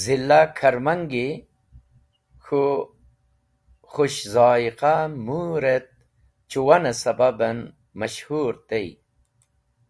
[0.00, 1.28] Zila K̃harmangi
[2.44, 2.62] K̃hu
[3.92, 5.88] Khush Zoiqah Mũur et
[6.50, 7.58] Chuwanve sababen
[7.98, 8.88] mash-hur tey.